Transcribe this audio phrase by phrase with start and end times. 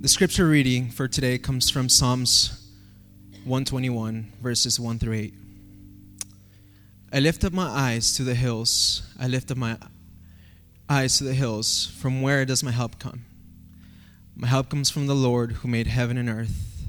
[0.00, 2.70] The scripture reading for today comes from Psalms
[3.42, 5.34] 121, verses 1 through 8.
[7.12, 9.02] I lift up my eyes to the hills.
[9.18, 9.76] I lift up my
[10.88, 11.86] eyes to the hills.
[11.98, 13.24] From where does my help come?
[14.36, 16.86] My help comes from the Lord who made heaven and earth.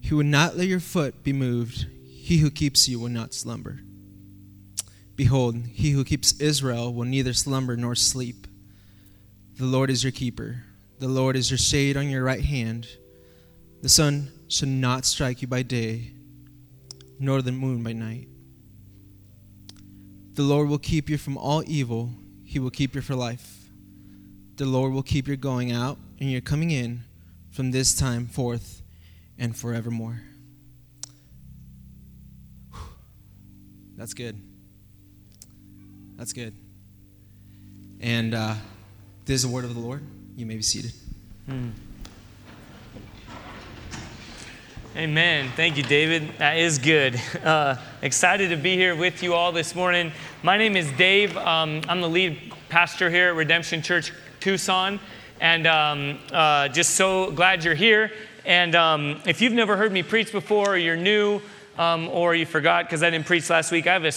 [0.00, 1.86] He would not let your foot be moved.
[2.04, 3.78] He who keeps you will not slumber.
[5.14, 8.48] Behold, he who keeps Israel will neither slumber nor sleep.
[9.56, 10.64] The Lord is your keeper.
[10.98, 12.86] The Lord is your shade on your right hand.
[13.82, 16.12] The sun shall not strike you by day,
[17.18, 18.28] nor the moon by night.
[20.34, 22.10] The Lord will keep you from all evil.
[22.44, 23.68] He will keep you for life.
[24.56, 27.02] The Lord will keep your going out and your coming in
[27.50, 28.82] from this time forth
[29.38, 30.22] and forevermore.
[33.96, 34.40] That's good.
[36.16, 36.54] That's good.
[38.00, 38.54] And uh,
[39.24, 40.02] this is the word of the Lord.
[40.36, 40.92] You may be seated.
[41.46, 41.68] Hmm.
[44.96, 45.50] Amen.
[45.54, 46.28] Thank you, David.
[46.38, 47.20] That is good.
[47.44, 50.10] Uh, excited to be here with you all this morning.
[50.42, 51.36] My name is Dave.
[51.36, 54.98] Um, I'm the lead pastor here at Redemption Church Tucson,
[55.40, 58.10] and um, uh, just so glad you're here.
[58.46, 61.42] And um, if you've never heard me preach before, or you're new,
[61.76, 64.12] um, or you forgot because I didn't preach last week, I have a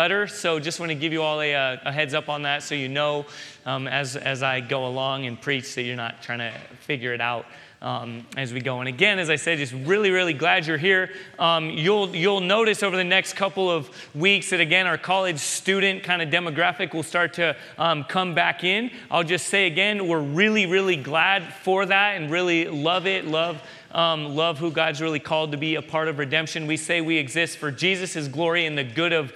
[0.00, 0.26] stutter.
[0.26, 2.74] So just want to give you all a, uh, a heads up on that so
[2.74, 3.26] you know
[3.66, 6.54] um, as, as I go along and preach that you're not trying to
[6.86, 7.44] figure it out.
[7.82, 8.80] Um, as we go.
[8.80, 11.12] And again, as I said, just really, really glad you're here.
[11.38, 16.02] Um, you'll, you'll notice over the next couple of weeks that, again, our college student
[16.02, 18.90] kind of demographic will start to um, come back in.
[19.10, 23.62] I'll just say again, we're really, really glad for that and really love it, love.
[23.92, 26.66] Um, love who God's really called to be a part of redemption.
[26.66, 29.32] We say we exist for Jesus' glory and the good of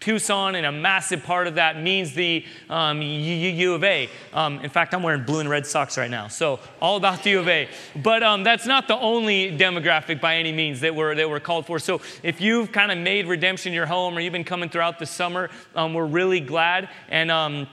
[0.00, 4.08] Tucson, and a massive part of that means the um, U of A.
[4.32, 7.30] Um, in fact, I'm wearing blue and red socks right now, so all about the
[7.30, 7.68] U of A.
[7.96, 11.66] But um, that's not the only demographic by any means that we're, that we're called
[11.66, 11.78] for.
[11.78, 15.06] So if you've kind of made redemption your home or you've been coming throughout the
[15.06, 16.88] summer, um, we're really glad.
[17.10, 17.68] And um,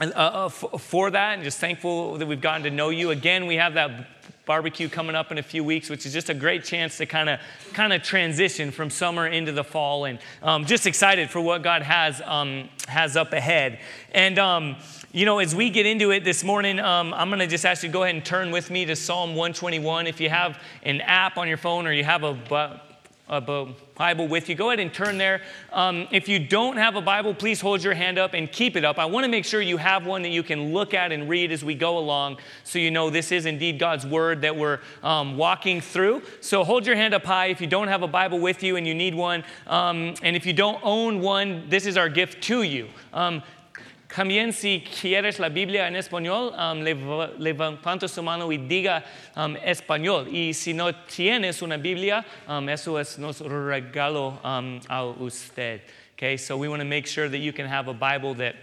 [0.00, 3.10] uh, uh, for that, and just thankful that we've gotten to know you.
[3.10, 6.34] Again, we have that barbecue coming up in a few weeks, which is just a
[6.34, 7.40] great chance to kind of
[7.72, 11.82] kind of transition from summer into the fall, and um, just excited for what God
[11.82, 13.78] has um, has up ahead.
[14.12, 14.76] And um,
[15.12, 17.82] you know, as we get into it this morning, um, I'm going to just ask
[17.82, 20.06] you to go ahead and turn with me to Psalm 121.
[20.06, 22.34] If you have an app on your phone or you have a
[23.32, 25.40] a Bible with you, go ahead and turn there.
[25.72, 28.84] Um, if you don't have a Bible, please hold your hand up and keep it
[28.84, 28.98] up.
[28.98, 31.50] I want to make sure you have one that you can look at and read
[31.50, 35.38] as we go along so you know this is indeed God's Word that we're um,
[35.38, 36.22] walking through.
[36.42, 38.86] So hold your hand up high if you don't have a Bible with you and
[38.86, 39.44] you need one.
[39.66, 42.88] Um, and if you don't own one, this is our gift to you.
[44.12, 46.84] También si quieres la Biblia en español, um,
[47.38, 49.02] levanta su mano y diga
[49.36, 50.28] um, español.
[50.30, 55.80] Y si no tienes una Biblia, um, eso es nuestro regalo um, a usted.
[56.18, 58.54] Okay, so we want to make sure that you can have a Bible that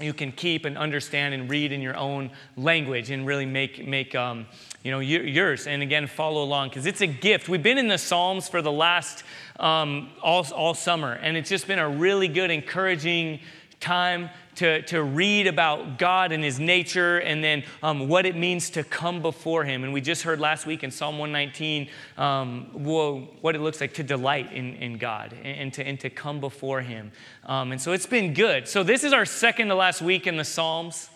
[0.00, 4.14] you can keep and understand and read in your own language and really make, make
[4.14, 4.46] um,
[4.82, 5.66] you know, yours.
[5.66, 7.50] And again, follow along because it's a gift.
[7.50, 9.24] We've been in the Psalms for the last
[9.60, 13.40] um, all, all summer, and it's just been a really good, encouraging
[13.78, 18.70] time to, to read about God and His nature and then um, what it means
[18.70, 19.84] to come before Him.
[19.84, 24.02] And we just heard last week in Psalm 119 um, what it looks like to
[24.02, 27.12] delight in, in God and, and, to, and to come before Him.
[27.44, 28.68] Um, and so it's been good.
[28.68, 31.10] So this is our second to last week in the Psalms.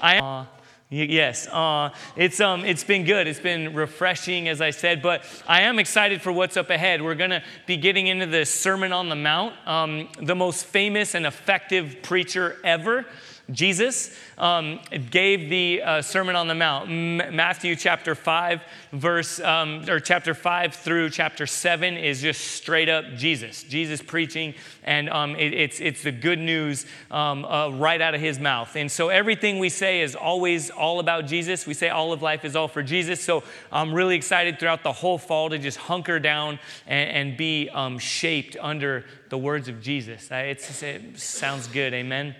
[0.00, 0.18] I.
[0.18, 0.44] Uh,
[0.90, 3.26] Yes, uh, it's, um, it's been good.
[3.26, 7.02] It's been refreshing, as I said, but I am excited for what's up ahead.
[7.02, 11.14] We're going to be getting into the Sermon on the Mount, um, the most famous
[11.14, 13.06] and effective preacher ever.
[13.50, 18.62] Jesus um, gave the uh, Sermon on the Mount, M- Matthew chapter 5,
[18.92, 23.62] verse, um, or chapter 5 through chapter 7 is just straight up Jesus.
[23.62, 28.20] Jesus preaching, and um, it, it's, it's the good news um, uh, right out of
[28.22, 28.74] his mouth.
[28.76, 31.66] And so everything we say is always all about Jesus.
[31.66, 33.22] We say all of life is all for Jesus.
[33.22, 37.68] So I'm really excited throughout the whole fall to just hunker down and, and be
[37.68, 40.28] um, shaped under the words of Jesus.
[40.30, 41.92] It's, it sounds good.
[41.92, 42.34] Amen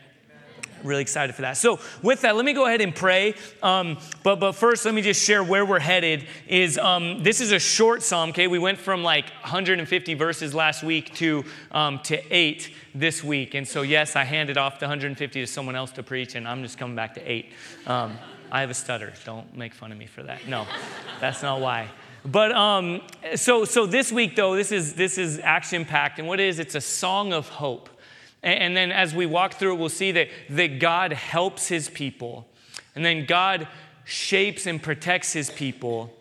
[0.85, 1.57] really excited for that.
[1.57, 3.35] So, with that, let me go ahead and pray.
[3.63, 6.27] Um, but, but first, let me just share where we're headed.
[6.47, 8.31] Is um, this is a short psalm?
[8.31, 13.55] Okay, we went from like 150 verses last week to um, to eight this week,
[13.55, 16.63] and so yes, I handed off the 150 to someone else to preach, and I'm
[16.63, 17.51] just coming back to eight.
[17.87, 18.19] Um,
[18.53, 19.13] I have a stutter.
[19.25, 20.47] Don't make fun of me for that.
[20.47, 20.67] No,
[21.21, 21.89] that's not why.
[22.25, 23.03] But um,
[23.35, 26.59] so so this week though, this is this is action packed, and what it is?
[26.59, 27.91] It's a song of hope.
[28.45, 32.47] And then as we walk through it, we'll see that, that God helps his people.
[32.95, 33.67] And then God
[34.05, 36.15] shapes and protects his people,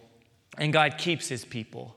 [0.58, 1.96] and God keeps his people.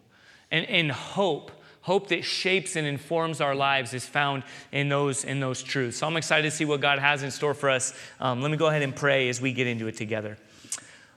[0.50, 1.52] And, and hope,
[1.82, 4.43] hope that shapes and informs our lives, is found
[4.73, 5.99] in those, in those truths.
[5.99, 7.94] So I'm excited to see what God has in store for us.
[8.19, 10.37] Um, let me go ahead and pray as we get into it together.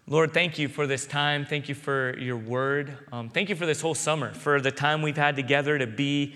[0.05, 1.45] Lord, thank you for this time.
[1.45, 2.95] Thank you for your word.
[3.11, 6.35] Um, thank you for this whole summer, for the time we've had together to be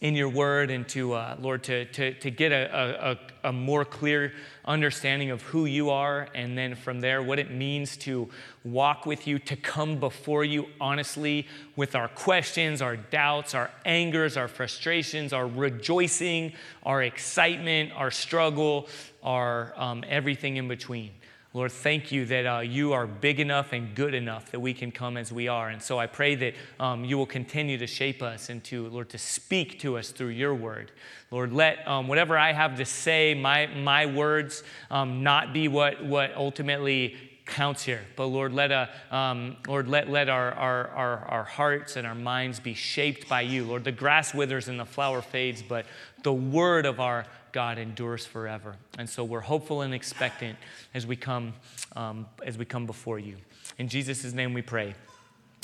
[0.00, 3.84] in your word and to, uh, Lord, to, to, to get a, a, a, more
[3.84, 4.32] clear
[4.64, 8.28] understanding of who you are, and then from there, what it means to
[8.64, 14.36] walk with you, to come before you honestly with our questions, our doubts, our angers,
[14.36, 16.52] our frustrations, our rejoicing,
[16.84, 18.88] our excitement, our struggle,
[19.24, 21.10] our um, everything in between.
[21.54, 24.90] Lord, thank you that uh, you are big enough and good enough that we can
[24.90, 25.68] come as we are.
[25.68, 29.10] And so I pray that um, you will continue to shape us and to, Lord,
[29.10, 30.92] to speak to us through your word.
[31.30, 36.02] Lord, let um, whatever I have to say, my, my words, um, not be what,
[36.02, 38.00] what ultimately counts here.
[38.16, 42.14] But Lord, let, a, um, Lord, let, let our, our, our, our hearts and our
[42.14, 43.64] minds be shaped by you.
[43.64, 45.84] Lord, the grass withers and the flower fades, but
[46.22, 48.76] the word of our God endures forever.
[48.98, 50.58] And so we're hopeful and expectant
[50.94, 51.54] as we come,
[51.94, 53.36] um, as we come before you.
[53.78, 54.94] In Jesus' name we pray.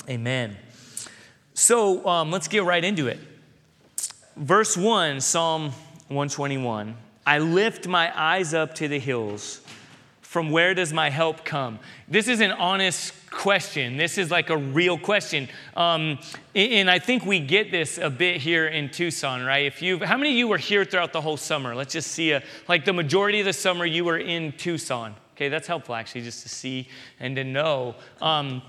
[0.07, 0.55] Amen.
[1.53, 3.19] So um, let's get right into it.
[4.37, 5.71] Verse 1, Psalm
[6.07, 6.95] 121
[7.25, 9.61] I lift my eyes up to the hills.
[10.29, 11.79] From where does my help come?
[12.07, 13.97] This is an honest question.
[13.97, 15.47] This is like a real question.
[15.75, 16.19] Um,
[16.53, 19.65] and I think we get this a bit here in Tucson, right?
[19.65, 21.73] If you, how many of you were here throughout the whole summer?
[21.73, 25.15] Let's just see a, like the majority of the summer you were in Tucson.
[25.35, 26.87] Okay, that's helpful actually, just to see
[27.19, 27.95] and to know.
[28.21, 28.61] Um,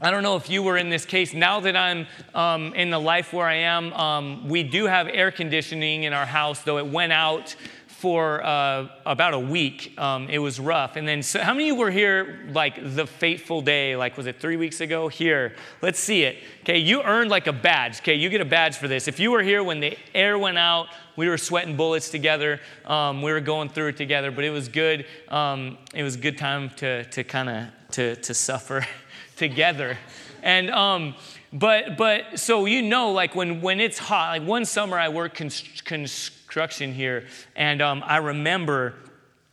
[0.00, 1.34] I don't know if you were in this case.
[1.34, 5.30] Now that I'm um, in the life where I am, um, we do have air
[5.30, 7.54] conditioning in our house, though it went out
[8.02, 9.96] for uh, about a week.
[9.96, 10.96] Um, it was rough.
[10.96, 13.94] And then, so how many were here like the fateful day?
[13.94, 15.06] Like, was it three weeks ago?
[15.06, 16.38] Here, let's see it.
[16.62, 18.00] Okay, you earned like a badge.
[18.00, 19.06] Okay, you get a badge for this.
[19.06, 22.58] If you were here when the air went out, we were sweating bullets together.
[22.86, 25.06] Um, we were going through it together, but it was good.
[25.28, 28.84] Um, it was a good time to, to kind of to, to suffer
[29.36, 29.96] together.
[30.42, 31.14] And, um,
[31.52, 35.36] but, but, so you know, like when, when it's hot, like one summer I worked
[35.36, 37.24] construction construction here.
[37.56, 38.92] And um, I remember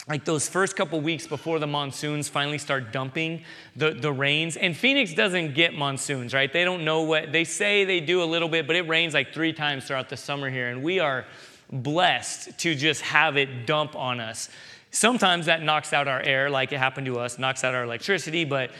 [0.09, 3.45] like those first couple weeks before the monsoons finally start dumping
[3.77, 4.57] the, the rains.
[4.57, 6.51] And Phoenix doesn't get monsoons, right?
[6.51, 9.33] They don't know what, they say they do a little bit, but it rains like
[9.33, 10.67] three times throughout the summer here.
[10.67, 11.25] And we are
[11.71, 14.49] blessed to just have it dump on us.
[14.91, 18.43] Sometimes that knocks out our air, like it happened to us, knocks out our electricity,
[18.43, 18.71] but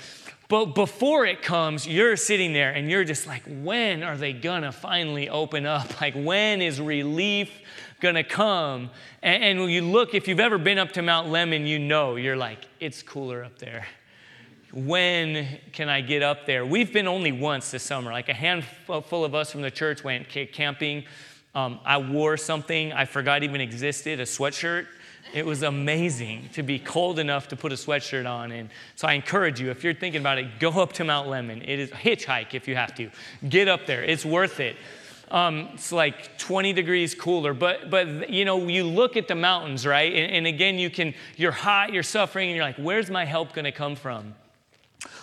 [0.50, 4.72] but before it comes, you're sitting there and you're just like, when are they gonna
[4.72, 6.02] finally open up?
[6.02, 7.52] Like, when is relief
[8.02, 8.90] to come.
[9.22, 12.16] And, and when you look, if you've ever been up to Mount Lemmon, you know,
[12.16, 13.86] you're like, it's cooler up there.
[14.72, 16.66] When can I get up there?
[16.66, 18.12] We've been only once this summer.
[18.12, 21.06] Like a handful of us from the church went camping.
[21.56, 24.86] Um, I wore something I forgot even existed, a sweatshirt.
[25.34, 28.52] It was amazing to be cold enough to put a sweatshirt on.
[28.52, 31.62] And so I encourage you, if you're thinking about it, go up to Mount Lemmon.
[31.68, 33.12] It is a hitchhike if you have to.
[33.48, 34.04] Get up there.
[34.04, 34.76] It's worth it.
[35.32, 37.54] Um, it's like 20 degrees cooler.
[37.54, 40.12] But, but you know, you look at the mountains, right?
[40.12, 43.54] And, and again, you can, you're hot, you're suffering, and you're like, where's my help
[43.54, 44.34] going to come from?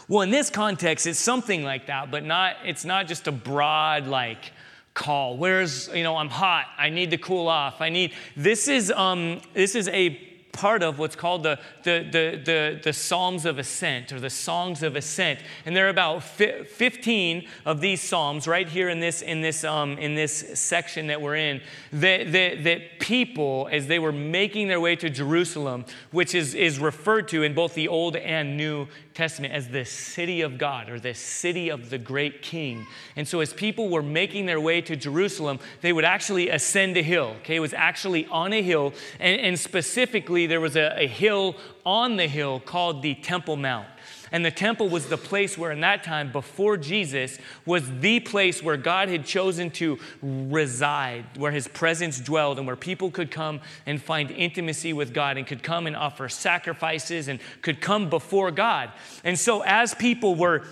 [0.09, 4.07] Well, in this context, it's something like that, but not, it's not just a broad,
[4.07, 4.53] like,
[4.97, 5.37] call.
[5.37, 6.67] Where's, you know, I'm hot.
[6.77, 7.81] I need to cool off.
[7.81, 10.19] I need, this is, um, this is a
[10.53, 14.83] part of what's called the, the, the, the, the Psalms of Ascent or the Songs
[14.83, 15.41] of Ascent.
[15.67, 19.99] And there are about 15 of these Psalms right here in this, in this, um,
[19.99, 21.61] in this section that we're in
[21.93, 26.79] that, that, that people, as they were making their way to Jerusalem, which is, is
[26.79, 31.01] referred to in both the Old and New Testament as the city of God or
[31.01, 32.87] the city of the great king.
[33.17, 37.03] And so, as people were making their way to Jerusalem, they would actually ascend a
[37.03, 37.35] hill.
[37.41, 41.57] Okay, it was actually on a hill, and, and specifically, there was a, a hill
[41.87, 43.89] on the hill called the Temple Mount.
[44.33, 48.63] And the temple was the place where, in that time, before Jesus, was the place
[48.63, 53.61] where God had chosen to reside, where his presence dwelled, and where people could come
[53.87, 58.51] and find intimacy with God and could come and offer sacrifices and could come before
[58.51, 58.91] God.
[59.25, 60.65] And so, as people were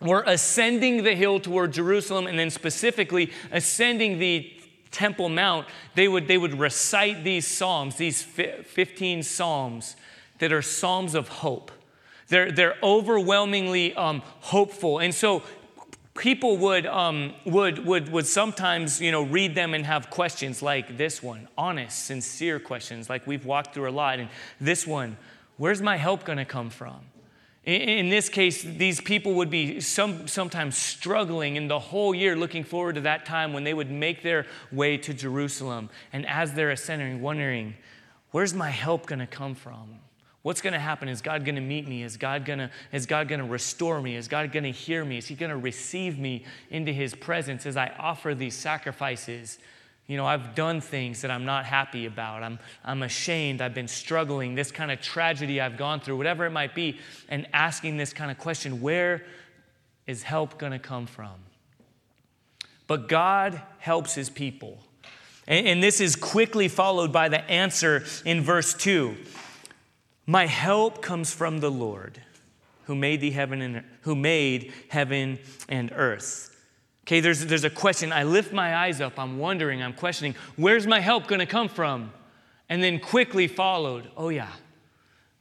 [0.00, 4.52] were ascending the hill toward Jerusalem and then specifically ascending the
[4.90, 9.96] Temple Mount, they would, they would recite these psalms, these 15 psalms
[10.38, 11.70] that are psalms of hope.
[12.32, 15.00] They're, they're overwhelmingly um, hopeful.
[15.00, 15.42] And so
[16.14, 20.96] people would, um, would, would, would sometimes you know, read them and have questions like
[20.96, 24.18] this one honest, sincere questions, like we've walked through a lot.
[24.18, 25.18] And this one,
[25.58, 27.00] where's my help going to come from?
[27.64, 32.64] In this case, these people would be some, sometimes struggling in the whole year, looking
[32.64, 35.90] forward to that time when they would make their way to Jerusalem.
[36.14, 37.74] And as they're ascending, wondering,
[38.30, 39.98] where's my help going to come from?
[40.42, 41.08] What's going to happen?
[41.08, 42.02] Is God going to meet me?
[42.02, 44.16] Is God going to is God going to restore me?
[44.16, 45.18] Is God going to hear me?
[45.18, 49.58] Is he going to receive me into his presence as I offer these sacrifices?
[50.08, 52.42] You know, I've done things that I'm not happy about.
[52.42, 53.62] I'm, I'm ashamed.
[53.62, 54.56] I've been struggling.
[54.56, 58.30] This kind of tragedy I've gone through, whatever it might be, and asking this kind
[58.30, 59.24] of question where
[60.08, 61.34] is help going to come from?
[62.88, 64.78] But God helps his people.
[65.46, 69.16] And, and this is quickly followed by the answer in verse 2.
[70.26, 72.20] My help comes from the Lord,
[72.84, 75.38] who made the heaven and who made heaven
[75.68, 76.48] and earth.
[77.04, 78.12] Okay, there's, there's a question.
[78.12, 79.18] I lift my eyes up.
[79.18, 82.12] I'm wondering, I'm questioning, where's my help going to come from?
[82.68, 84.52] And then quickly followed, oh, yeah,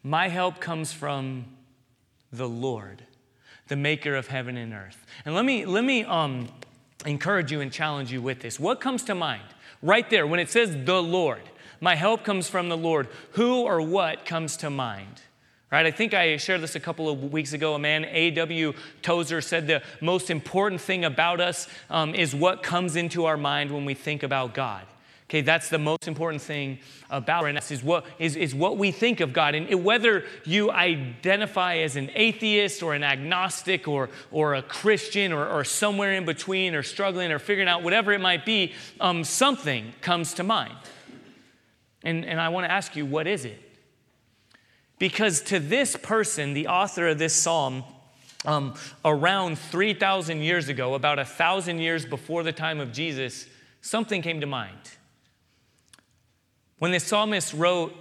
[0.04, 1.46] my help comes from
[2.34, 3.04] the Lord,
[3.68, 5.06] the maker of heaven and earth.
[5.24, 6.50] And let me, let me um,
[7.06, 8.60] encourage you and challenge you with this.
[8.60, 9.44] What comes to mind
[9.84, 11.44] right there when it says the Lord?
[11.82, 13.08] My help comes from the Lord.
[13.32, 15.22] Who or what comes to mind?
[15.72, 15.86] Right?
[15.86, 17.74] I think I shared this a couple of weeks ago.
[17.74, 18.74] A man, A.W.
[19.02, 23.72] Tozer, said the most important thing about us um, is what comes into our mind
[23.72, 24.86] when we think about God.
[25.32, 29.22] Okay, that's the most important thing about us is what, is, is what we think
[29.22, 29.56] of God.
[29.56, 35.48] And whether you identify as an atheist or an agnostic or, or a Christian or,
[35.48, 39.94] or somewhere in between or struggling or figuring out whatever it might be, um, something
[40.02, 40.76] comes to mind.
[42.04, 43.60] And, and I want to ask you, what is it?
[45.00, 47.84] Because to this person, the author of this psalm,
[48.46, 53.48] um, around 3,000 years ago, about a thousand years before the time of Jesus,
[53.82, 54.78] something came to mind.
[56.80, 57.96] When the psalmist wrote,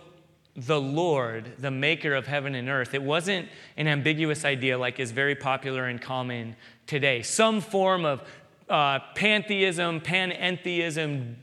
[0.57, 5.12] the Lord, the maker of heaven and earth, it wasn't an ambiguous idea like is
[5.12, 7.23] very popular and common today.
[7.23, 8.23] Some form of
[8.69, 11.37] uh, pantheism, panentheism,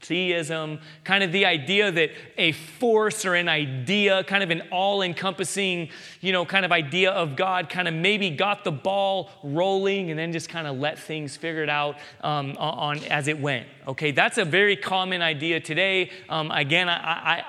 [0.00, 5.02] theism, kind of the idea that a force or an idea, kind of an all
[5.02, 5.90] encompassing,
[6.20, 10.18] you know, kind of idea of God, kind of maybe got the ball rolling and
[10.18, 13.66] then just kind of let things figure it out um, on, as it went.
[13.86, 16.10] Okay, that's a very common idea today.
[16.28, 16.94] Um, again, I,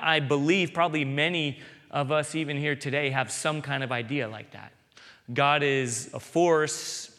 [0.01, 4.27] I, I believe probably many of us, even here today, have some kind of idea
[4.27, 4.72] like that.
[5.34, 7.17] God is a force,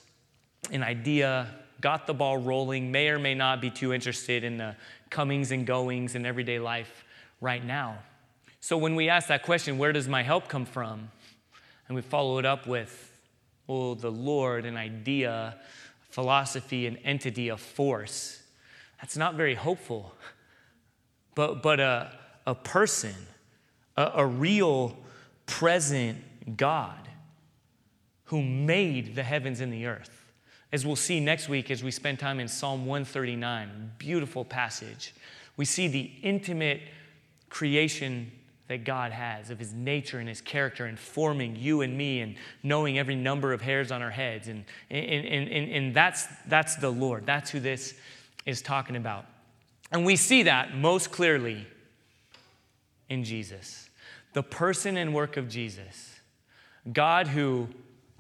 [0.71, 1.49] an idea,
[1.81, 4.77] got the ball rolling, may or may not be too interested in the
[5.13, 7.05] comings and goings in everyday life
[7.41, 7.99] right now.
[8.59, 11.11] So when we ask that question, where does my help come from?
[11.87, 13.13] And we follow it up with,
[13.67, 15.57] well, the Lord, an idea,
[16.11, 18.43] philosophy, an entity, a force.
[19.01, 20.15] That's not very hopeful.
[21.35, 22.17] But, but a,
[22.47, 23.15] a person,
[23.97, 24.97] a, a real
[25.47, 26.19] present
[26.57, 27.09] God
[28.25, 30.22] who made the heavens and the earth.
[30.73, 35.15] As we'll see next week as we spend time in Psalm 139, beautiful passage,
[35.57, 36.81] we see the intimate
[37.51, 38.33] creation
[38.69, 42.37] that God has of his nature and his character and forming you and me and
[42.63, 44.49] knowing every number of hairs on our heads.
[44.49, 47.27] And, and, and, and, and that's, that's the Lord.
[47.27, 47.95] That's who this
[48.47, 49.27] is talking about.
[49.91, 51.67] And we see that most clearly
[53.11, 53.91] in Jesus,
[54.33, 56.19] the person and work of Jesus.
[56.91, 57.69] God who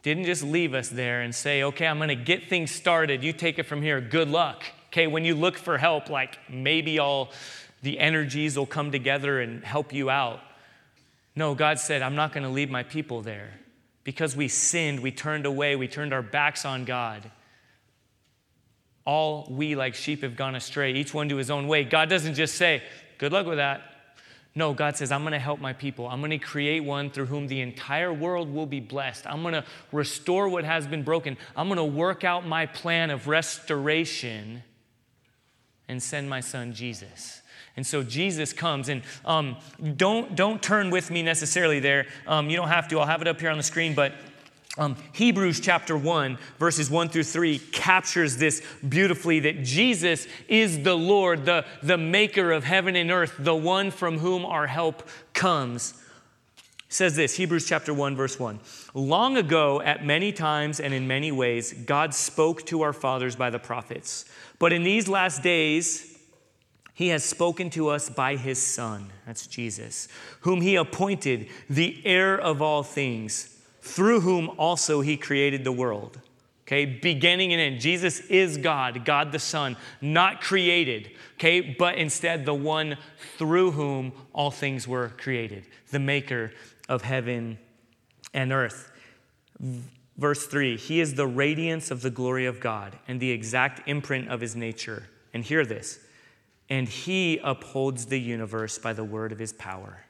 [0.02, 3.22] didn't just leave us there and say, okay, I'm going to get things started.
[3.22, 4.00] You take it from here.
[4.00, 4.64] Good luck.
[4.88, 7.30] Okay, when you look for help, like maybe all
[7.82, 10.40] the energies will come together and help you out.
[11.34, 13.54] No, God said, I'm not going to leave my people there.
[14.04, 17.30] Because we sinned, we turned away, we turned our backs on God.
[19.04, 21.84] All we like sheep have gone astray, each one to his own way.
[21.84, 22.82] God doesn't just say,
[23.18, 23.82] Good luck with that.
[24.54, 26.06] No, God says, I'm going to help my people.
[26.06, 29.26] I'm going to create one through whom the entire world will be blessed.
[29.26, 31.38] I'm going to restore what has been broken.
[31.56, 34.62] I'm going to work out my plan of restoration
[35.88, 37.40] and send my son Jesus.
[37.76, 39.56] And so Jesus comes, and um,
[39.96, 42.06] don't, don't turn with me necessarily there.
[42.26, 44.12] Um, you don't have to, I'll have it up here on the screen, but
[44.78, 50.96] um, Hebrews chapter 1, verses 1 through 3, captures this beautifully that Jesus is the
[50.96, 55.92] Lord, the, the maker of heaven and earth, the one from whom our help comes.
[56.86, 58.60] It says this Hebrews chapter 1, verse 1.
[58.94, 63.50] Long ago, at many times and in many ways, God spoke to our fathers by
[63.50, 64.24] the prophets.
[64.58, 66.18] But in these last days,
[66.94, 70.08] he has spoken to us by his Son, that's Jesus,
[70.42, 73.52] whom he appointed the heir of all things
[73.82, 76.18] through whom also he created the world.
[76.62, 77.80] Okay, beginning and end.
[77.80, 82.96] Jesus is God, God the Son, not created, okay, but instead the one
[83.36, 86.52] through whom all things were created, the maker
[86.88, 87.58] of heaven
[88.32, 88.90] and earth.
[90.16, 94.30] Verse 3 He is the radiance of the glory of God and the exact imprint
[94.30, 95.08] of his nature.
[95.34, 95.98] And hear this
[96.72, 100.06] and he upholds the universe by the word of his power.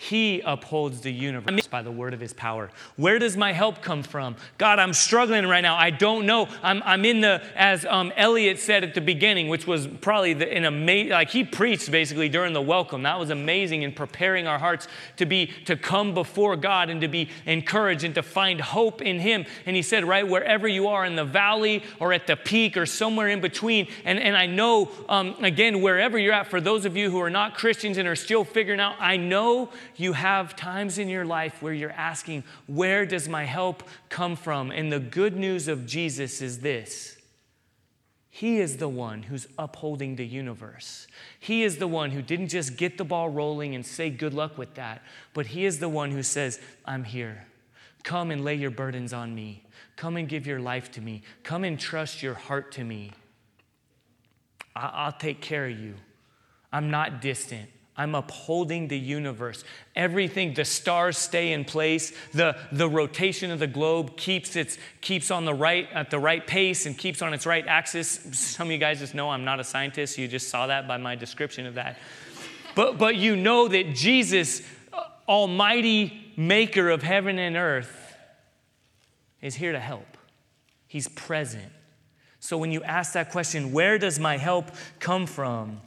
[0.00, 2.70] He upholds the universe by the word of his power.
[2.94, 4.36] Where does my help come from?
[4.56, 5.74] God, I'm struggling right now.
[5.74, 6.46] I don't know.
[6.62, 10.56] I'm, I'm in the, as um, Elliot said at the beginning, which was probably the,
[10.56, 13.02] an amazing, like he preached basically during the welcome.
[13.02, 14.86] That was amazing in preparing our hearts
[15.16, 19.18] to be, to come before God and to be encouraged and to find hope in
[19.18, 19.46] him.
[19.66, 22.86] And he said, right, wherever you are in the valley or at the peak or
[22.86, 23.88] somewhere in between.
[24.04, 27.30] And, and I know, um, again, wherever you're at, for those of you who are
[27.30, 31.62] not Christians and are still figuring out, I know you have times in your life
[31.62, 34.70] where you're asking, Where does my help come from?
[34.70, 37.16] And the good news of Jesus is this
[38.30, 41.06] He is the one who's upholding the universe.
[41.40, 44.58] He is the one who didn't just get the ball rolling and say good luck
[44.58, 45.02] with that,
[45.34, 47.46] but He is the one who says, I'm here.
[48.02, 49.64] Come and lay your burdens on me.
[49.96, 51.22] Come and give your life to me.
[51.42, 53.12] Come and trust your heart to me.
[54.76, 55.94] I'll take care of you.
[56.72, 57.68] I'm not distant.
[57.98, 59.64] I'm upholding the universe.
[59.96, 62.12] Everything, the stars stay in place.
[62.32, 66.46] The, the rotation of the globe keeps its keeps on the right at the right
[66.46, 68.20] pace and keeps on its right axis.
[68.32, 70.16] Some of you guys just know I'm not a scientist.
[70.16, 71.98] You just saw that by my description of that.
[72.76, 74.62] But but you know that Jesus,
[74.92, 78.14] uh, Almighty Maker of heaven and earth,
[79.42, 80.16] is here to help.
[80.86, 81.72] He's present.
[82.38, 85.80] So when you ask that question, where does my help come from?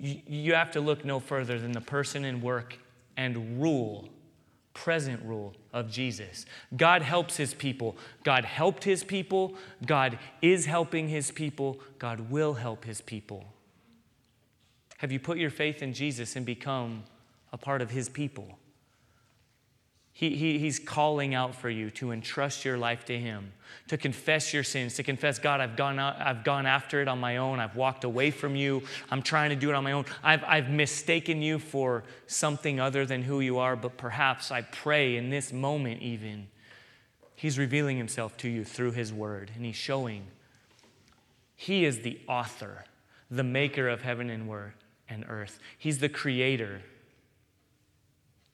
[0.00, 2.78] You have to look no further than the person and work
[3.16, 4.08] and rule,
[4.74, 6.46] present rule of Jesus.
[6.76, 7.96] God helps his people.
[8.22, 9.54] God helped his people.
[9.86, 11.80] God is helping his people.
[11.98, 13.44] God will help his people.
[14.98, 17.04] Have you put your faith in Jesus and become
[17.52, 18.58] a part of his people?
[20.18, 23.52] He, he, he's calling out for you to entrust your life to Him,
[23.86, 27.20] to confess your sins, to confess, God, I've gone, out, I've gone after it on
[27.20, 27.60] my own.
[27.60, 28.82] I've walked away from you.
[29.12, 30.06] I'm trying to do it on my own.
[30.24, 35.16] I've, I've mistaken you for something other than who you are, but perhaps I pray
[35.16, 36.48] in this moment, even,
[37.36, 40.26] He's revealing Himself to you through His Word, and He's showing
[41.54, 42.86] He is the author,
[43.30, 44.50] the maker of heaven and,
[45.08, 45.60] and earth.
[45.78, 46.82] He's the creator,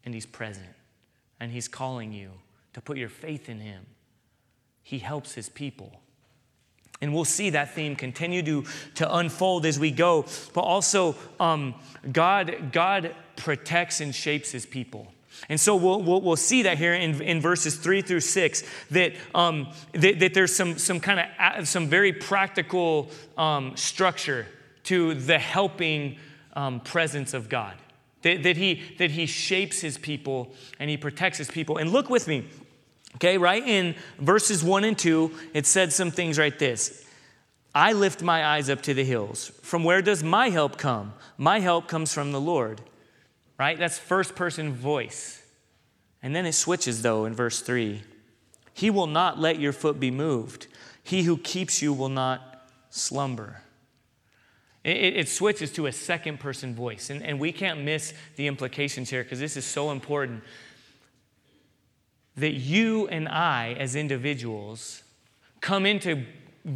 [0.04, 0.74] and He's present
[1.40, 2.30] and He's calling you
[2.72, 3.86] to put your faith in Him.
[4.82, 6.00] He helps His people.
[7.00, 8.64] And we'll see that theme continue to,
[8.96, 10.26] to unfold as we go.
[10.52, 11.74] But also, um,
[12.10, 15.12] God, God protects and shapes His people.
[15.48, 19.14] And so we'll, we'll, we'll, see that here in, in verses three through six, that,
[19.34, 24.46] um, that, that, there's some, some kind of, some very practical um, structure
[24.84, 26.18] to the helping
[26.54, 27.74] um, presence of God
[28.24, 31.76] that, that, he, that he shapes his people and he protects his people.
[31.76, 32.48] And look with me,
[33.14, 37.06] okay, right in verses one and two, it said some things right this.
[37.74, 39.52] I lift my eyes up to the hills.
[39.62, 41.12] From where does my help come?
[41.38, 42.80] My help comes from the Lord,
[43.58, 43.78] right?
[43.78, 45.42] That's first person voice.
[46.22, 48.02] And then it switches, though, in verse three.
[48.72, 50.66] He will not let your foot be moved.
[51.02, 53.60] He who keeps you will not slumber.
[54.84, 57.08] It, it, switches to a second person voice.
[57.08, 60.44] And, and we can't miss the implications here because this is so important.
[62.36, 65.02] That you and I, as individuals,
[65.62, 66.24] come into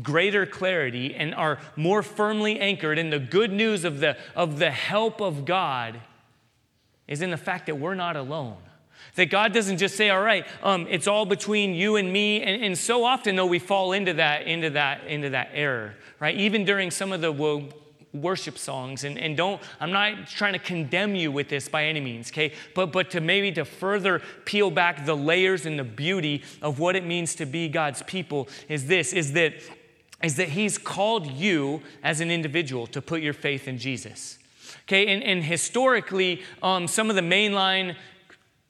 [0.02, 4.70] greater clarity and are more firmly anchored in the good news of the, of the
[4.70, 6.00] help of God
[7.06, 8.56] is in the fact that we're not alone.
[9.16, 12.42] That God doesn't just say, all right, um, it's all between you and me.
[12.42, 16.36] And, and so often, though, we fall into that, into that, into that error, right?
[16.36, 17.32] Even during some of the
[18.12, 19.04] worship songs.
[19.04, 22.52] And, and don't i'm not trying to condemn you with this by any means okay?
[22.74, 26.96] But but to maybe to further peel back the layers and the beauty of what
[26.96, 29.54] it means to be god's people is this is that
[30.22, 34.38] is that he's called you as an individual to put your faith in jesus.
[34.84, 37.94] Okay and, and historically um, some of the mainline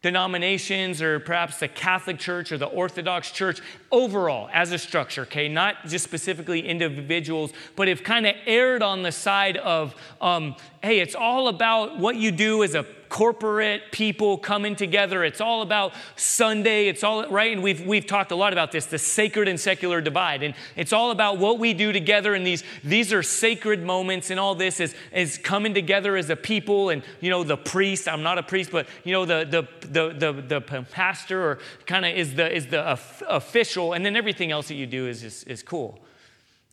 [0.03, 5.49] denominations or perhaps the Catholic Church or the Orthodox Church overall as a structure, okay,
[5.49, 11.01] not just specifically individuals, but have kind of erred on the side of, um, hey,
[11.01, 15.25] it's all about what you do as a corporate people coming together.
[15.25, 16.89] It's all about Sunday.
[16.89, 17.53] It's all right.
[17.53, 20.43] And we've we've talked a lot about this, the sacred and secular divide.
[20.43, 22.35] And it's all about what we do together.
[22.35, 24.31] And these these are sacred moments.
[24.31, 26.91] And all this is is coming together as a people.
[26.91, 28.09] And you know, the priest.
[28.09, 32.05] I'm not a priest, but you know, the the the the, the pastor or kind
[32.05, 33.93] of is the is the official.
[33.93, 35.99] And then everything else that you do is is, is cool.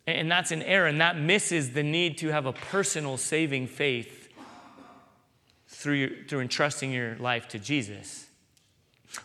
[0.07, 4.24] And that's an error, and that misses the need to have a personal saving faith
[5.85, 8.25] through, your, through entrusting your life to Jesus.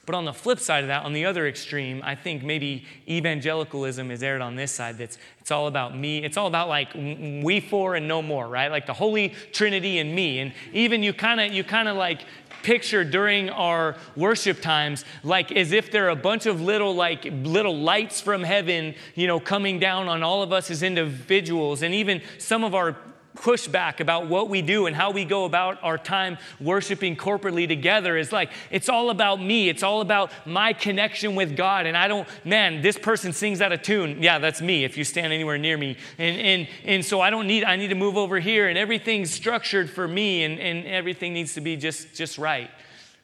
[0.04, 4.10] But on the flip side of that, on the other extreme, I think maybe evangelicalism
[4.10, 4.98] is aired on this side.
[4.98, 6.22] That's it's all about me.
[6.22, 8.70] It's all about like we four and no more, right?
[8.70, 10.40] Like the Holy Trinity and me.
[10.40, 12.26] And even you kind of you kind of like
[12.62, 17.24] picture during our worship times like as if there are a bunch of little like
[17.24, 21.94] little lights from heaven you know coming down on all of us as individuals and
[21.94, 22.98] even some of our
[23.36, 28.16] pushback about what we do and how we go about our time worshiping corporately together
[28.16, 29.68] is like it's all about me.
[29.68, 31.86] It's all about my connection with god.
[31.86, 34.22] And i don't man this person sings out of tune.
[34.22, 35.96] Yeah that's me if you stand anywhere near me.
[36.18, 39.30] And and and so i don't need i need to move over here and everything's
[39.30, 42.70] structured for me and and everything needs to be just just right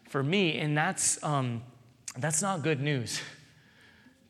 [0.09, 0.59] for me.
[0.59, 1.63] And that's um
[2.17, 3.21] that's not good news.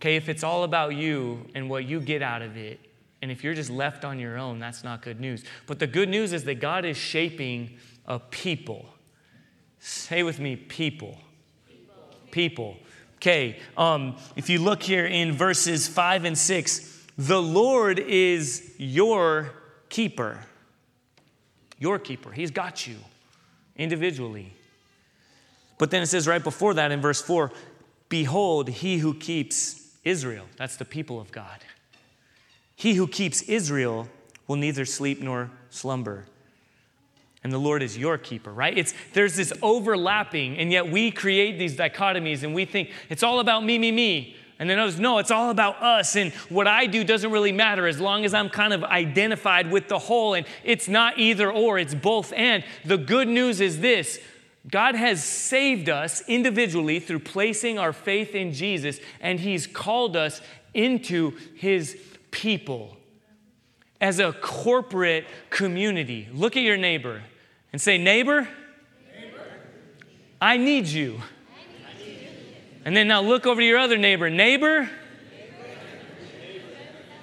[0.01, 2.81] Okay if it's all about you and what you get out of it
[3.23, 5.45] and if you're just left on your own, that's not good news.
[5.67, 8.87] But the good news is that God is shaping a people.
[9.79, 11.19] Say with me, people.
[12.31, 12.77] People.
[13.17, 19.53] Okay, um, if you look here in verses 5 and 6, the Lord is your
[19.89, 20.41] keeper.
[21.79, 22.31] Your keeper.
[22.31, 22.97] He's got you
[23.77, 24.53] individually.
[25.79, 27.51] But then it says right before that in verse 4
[28.09, 30.45] Behold, he who keeps Israel.
[30.57, 31.59] That's the people of God.
[32.77, 34.07] He who keeps Israel
[34.47, 36.27] will neither sleep nor slumber.
[37.43, 38.77] And the Lord is your keeper, right?
[38.77, 43.41] It's there's this overlapping, and yet we create these dichotomies and we think it's all
[43.41, 44.37] about me, me, me.
[44.59, 46.17] And then others, no, it's all about us.
[46.17, 49.89] And what I do doesn't really matter as long as I'm kind of identified with
[49.89, 50.33] the whole.
[50.33, 52.65] And it's not either or, it's both and.
[52.85, 54.19] The good news is this
[54.69, 60.41] God has saved us individually through placing our faith in Jesus, and He's called us
[60.75, 61.97] into His
[62.37, 62.95] people,
[63.99, 66.29] as a corporate community.
[66.35, 67.23] Look at your neighbor
[67.73, 68.47] and say, Neighbor.
[70.39, 71.23] I need you.
[72.85, 74.29] And then now look over to your other neighbor.
[74.29, 74.89] Neighbor,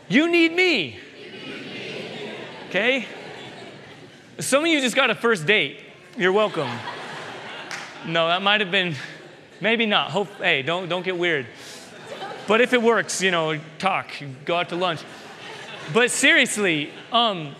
[0.09, 0.97] you need me.
[2.69, 3.05] Okay?
[4.39, 5.79] Some of you just got a first date.
[6.17, 6.71] You're welcome.
[8.07, 8.95] No, that might have been,
[9.61, 10.09] maybe not.
[10.09, 11.45] Hope, hey, don't, don't get weird.
[12.47, 14.11] But if it works, you know, talk,
[14.45, 15.01] go out to lunch.
[15.93, 17.55] But seriously, um,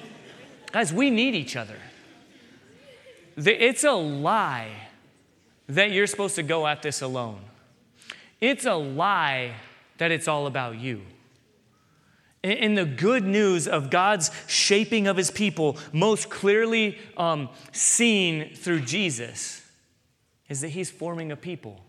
[0.72, 1.78] guys, we need each other.
[3.36, 4.72] It's a lie
[5.67, 7.41] that you're supposed to go at this alone.
[8.41, 9.54] It's a lie
[9.98, 11.02] that it's all about you.
[12.43, 18.82] In the good news of God's shaping of his people, most clearly um, seen through
[18.82, 19.65] Jesus,
[20.50, 21.80] is that he's forming a people.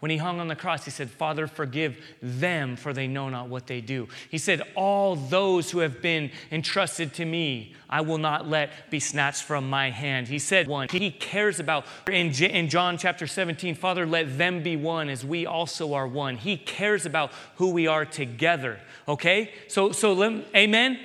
[0.00, 3.48] When he hung on the cross, he said, Father, forgive them, for they know not
[3.48, 4.08] what they do.
[4.30, 8.98] He said, All those who have been entrusted to me, I will not let be
[8.98, 10.28] snatched from my hand.
[10.28, 14.74] He said, One, he cares about, in, in John chapter 17, Father, let them be
[14.74, 16.38] one as we also are one.
[16.38, 19.52] He cares about who we are together, okay?
[19.68, 20.98] So, so amen?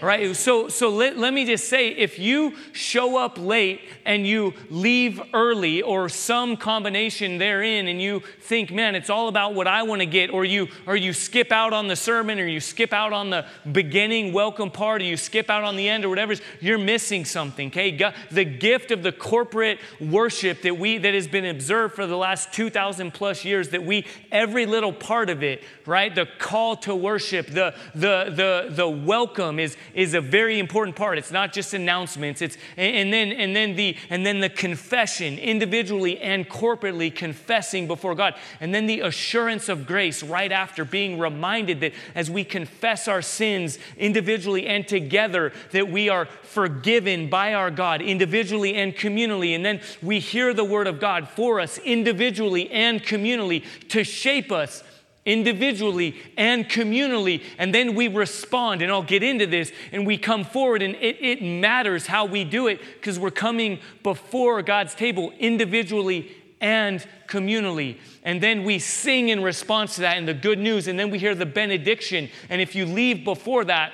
[0.00, 0.34] Right?
[0.36, 5.20] So, so let, let me just say if you show up late and you leave
[5.32, 10.00] early or some combination therein and you think, man, it's all about what I want
[10.00, 13.12] to get, or you, or you skip out on the sermon or you skip out
[13.12, 16.78] on the beginning welcome part or you skip out on the end or whatever, you're
[16.78, 17.96] missing something, okay?
[18.30, 22.52] The gift of the corporate worship that we, that has been observed for the last
[22.52, 26.14] 2,000 plus years, that we, every little part of it, right?
[26.14, 31.18] The call to worship, the, the, the, the welcome is, is a very important part.
[31.18, 32.42] It's not just announcements.
[32.42, 38.14] It's and then and then the and then the confession individually and corporately confessing before
[38.14, 38.34] God.
[38.60, 43.22] And then the assurance of grace right after being reminded that as we confess our
[43.22, 49.54] sins individually and together that we are forgiven by our God individually and communally.
[49.54, 54.50] And then we hear the word of God for us individually and communally to shape
[54.52, 54.82] us
[55.26, 58.82] individually and communally, and then we respond.
[58.82, 62.44] And I'll get into this, and we come forward, and it, it matters how we
[62.44, 67.98] do it because we're coming before God's table individually and communally.
[68.22, 71.18] And then we sing in response to that and the good news, and then we
[71.18, 72.28] hear the benediction.
[72.48, 73.92] And if you leave before that,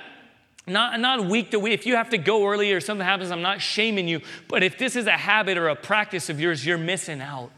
[0.67, 3.41] not, not week to week, if you have to go early or something happens, I'm
[3.41, 6.77] not shaming you, but if this is a habit or a practice of yours, you're
[6.77, 7.51] missing out.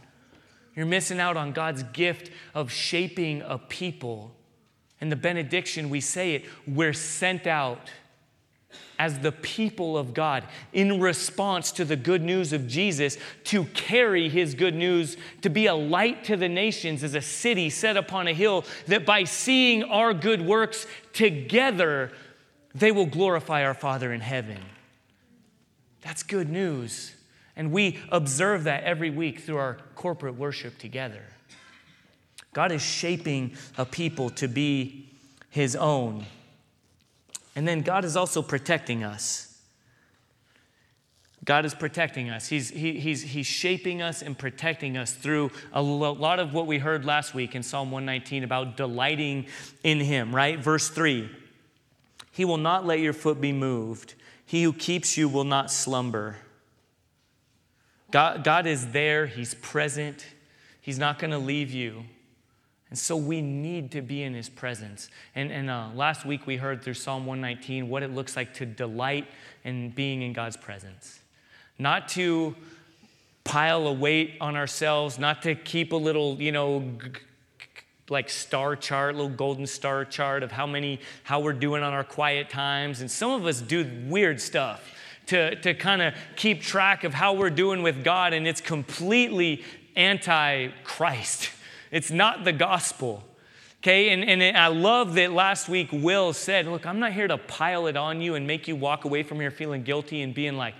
[0.75, 4.31] You're missing out on God's gift of shaping a people.
[4.99, 7.91] In the benediction, we say it we're sent out
[8.97, 14.29] as the people of God in response to the good news of Jesus to carry
[14.29, 18.27] his good news, to be a light to the nations as a city set upon
[18.27, 22.11] a hill, that by seeing our good works together,
[22.73, 24.59] they will glorify our Father in heaven.
[26.01, 27.13] That's good news.
[27.55, 31.21] And we observe that every week through our corporate worship together.
[32.53, 35.09] God is shaping a people to be
[35.49, 36.25] his own.
[37.55, 39.49] And then God is also protecting us.
[41.45, 42.47] God is protecting us.
[42.47, 46.79] He's, he, he's, he's shaping us and protecting us through a lot of what we
[46.79, 49.47] heard last week in Psalm 119 about delighting
[49.83, 50.57] in Him, right?
[50.57, 51.29] Verse 3
[52.31, 54.13] He will not let your foot be moved,
[54.45, 56.37] He who keeps you will not slumber.
[58.13, 60.23] God, God is there, He's present,
[60.79, 62.03] He's not going to leave you.
[62.91, 65.09] And so we need to be in His presence.
[65.33, 68.67] And, and uh, last week we heard through Psalm 119 what it looks like to
[68.67, 69.25] delight
[69.63, 71.21] in being in God's presence
[71.79, 72.55] not to
[73.43, 76.83] pile a weight on ourselves, not to keep a little, you know,
[78.09, 82.03] like star chart, little golden star chart of how many, how we're doing on our
[82.03, 83.01] quiet times.
[83.01, 84.93] And some of us do weird stuff
[85.27, 89.63] to, to kind of keep track of how we're doing with God, and it's completely
[89.95, 91.49] anti Christ.
[91.91, 93.23] It's not the gospel.
[93.77, 97.37] Okay, and, and I love that last week Will said, Look, I'm not here to
[97.37, 100.57] pile it on you and make you walk away from here feeling guilty and being
[100.57, 100.73] like,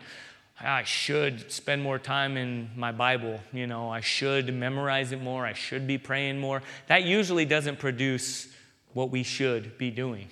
[0.60, 3.42] I should spend more time in my Bible.
[3.52, 5.46] You know, I should memorize it more.
[5.46, 6.64] I should be praying more.
[6.88, 8.48] That usually doesn't produce
[8.94, 10.30] what we should be doing.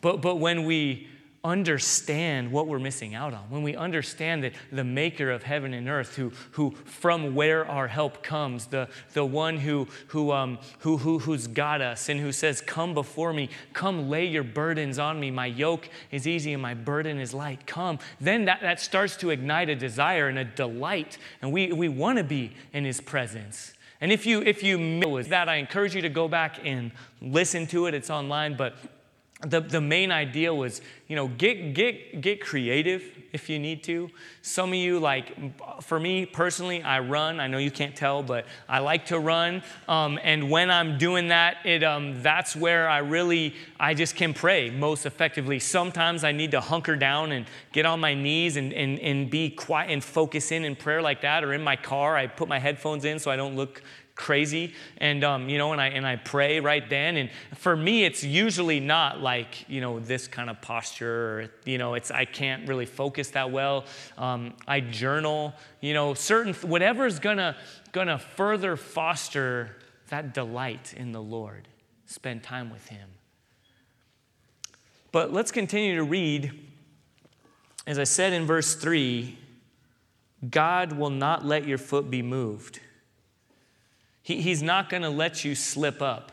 [0.00, 1.08] But, but when we
[1.48, 5.88] understand what we're missing out on, when we understand that the maker of heaven and
[5.88, 10.98] earth, who, who from where our help comes, the, the one who, who, um, who,
[10.98, 15.18] who, who's got us and who says, Come before me, come lay your burdens on
[15.18, 15.30] me.
[15.30, 17.66] My yoke is easy and my burden is light.
[17.66, 17.98] Come.
[18.20, 22.18] Then that, that starts to ignite a desire and a delight, and we, we want
[22.18, 23.72] to be in his presence.
[24.00, 27.66] And if you if you miss that, I encourage you to go back and listen
[27.68, 27.94] to it.
[27.94, 28.76] It's online, but
[29.46, 34.10] the, the main idea was, you know, get, get, get creative if you need to.
[34.42, 37.38] Some of you, like, for me personally, I run.
[37.38, 39.62] I know you can't tell, but I like to run.
[39.86, 44.34] Um, and when I'm doing that, it, um, that's where I really, I just can
[44.34, 45.60] pray most effectively.
[45.60, 49.50] Sometimes I need to hunker down and get on my knees and, and, and be
[49.50, 51.44] quiet and focus in in prayer like that.
[51.44, 53.82] Or in my car, I put my headphones in so I don't look
[54.18, 57.16] crazy and um, you know and I, and I pray right then.
[57.16, 61.78] And for me it's usually not like you know this kind of posture or, you
[61.78, 63.86] know it's i can't really focus that well.
[64.18, 67.56] Um, i journal you know certain whatever's gonna
[67.92, 69.76] gonna further foster
[70.08, 71.68] that delight in the lord
[72.04, 73.08] spend time with him.
[75.12, 76.52] But let's continue to read
[77.86, 79.38] as i said in verse 3
[80.50, 82.80] god will not let your foot be moved
[84.28, 86.32] he, he's not going to let you slip up.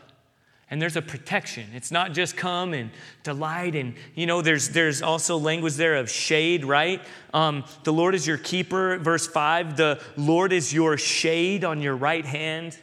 [0.70, 1.70] And there's a protection.
[1.72, 2.90] It's not just come and
[3.22, 3.74] delight.
[3.74, 7.00] And, you know, there's, there's also language there of shade, right?
[7.32, 8.98] Um, the Lord is your keeper.
[8.98, 12.78] Verse 5 the Lord is your shade on your right hand.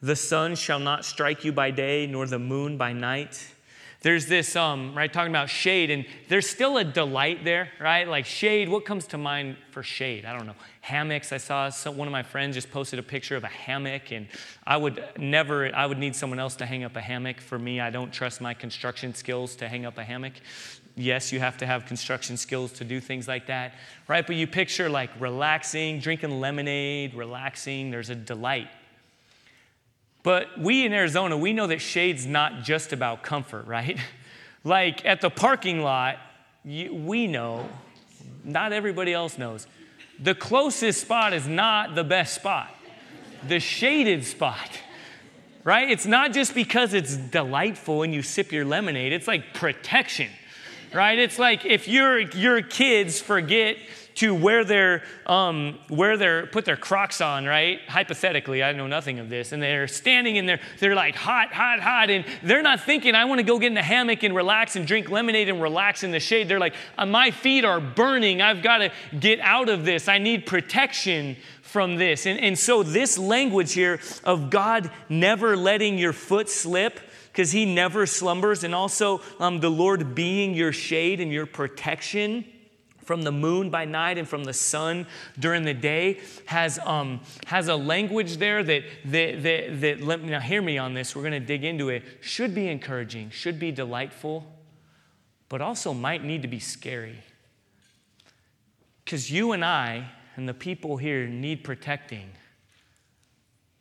[0.00, 3.52] The sun shall not strike you by day, nor the moon by night.
[4.00, 8.06] There's this, um, right, talking about shade, and there's still a delight there, right?
[8.06, 10.24] Like shade, what comes to mind for shade?
[10.24, 10.54] I don't know.
[10.82, 14.28] Hammocks, I saw one of my friends just posted a picture of a hammock, and
[14.64, 17.40] I would never, I would need someone else to hang up a hammock.
[17.40, 20.34] For me, I don't trust my construction skills to hang up a hammock.
[20.94, 23.74] Yes, you have to have construction skills to do things like that,
[24.06, 24.24] right?
[24.24, 28.68] But you picture like relaxing, drinking lemonade, relaxing, there's a delight
[30.28, 33.98] but we in Arizona, we know that shade's not just about comfort, right?
[34.62, 36.18] like at the parking lot,
[36.66, 37.66] we know,
[38.44, 39.66] not everybody else knows,
[40.20, 42.68] the closest spot is not the best spot,
[43.48, 44.78] the shaded spot.
[45.64, 45.90] Right?
[45.90, 50.28] It's not just because it's delightful and you sip your lemonade, it's like protection.
[50.92, 51.18] Right?
[51.18, 53.78] It's like if your your kids forget
[54.18, 57.78] to where they're, um, where they're, put their Crocs on, right?
[57.86, 59.52] Hypothetically, I know nothing of this.
[59.52, 62.10] And they're standing in there, they're like hot, hot, hot.
[62.10, 64.88] And they're not thinking, I want to go get in the hammock and relax and
[64.88, 66.48] drink lemonade and relax in the shade.
[66.48, 68.42] They're like, uh, my feet are burning.
[68.42, 70.08] I've got to get out of this.
[70.08, 72.26] I need protection from this.
[72.26, 76.98] And, and so, this language here of God never letting your foot slip
[77.30, 82.44] because he never slumbers, and also um, the Lord being your shade and your protection
[83.08, 85.06] from the moon by night and from the sun
[85.38, 90.28] during the day has, um, has a language there that, that, that, that let me,
[90.28, 93.58] now hear me on this, we're going to dig into it, should be encouraging, should
[93.58, 94.44] be delightful,
[95.48, 97.20] but also might need to be scary.
[99.06, 102.28] Because you and I and the people here need protecting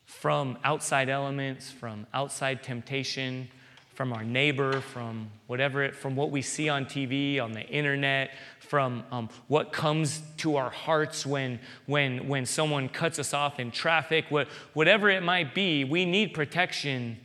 [0.05, 3.49] from outside elements, from outside temptation,
[3.97, 8.29] from our neighbor, from whatever, from what we see on TV, on the internet,
[8.69, 13.71] from um, what comes to our hearts when, when, when someone cuts us off in
[13.71, 17.17] traffic, what, whatever it might be, we need protection.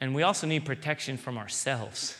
[0.00, 2.16] And we also need protection from ourselves.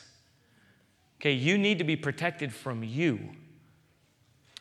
[1.20, 3.30] Okay, you need to be protected from you.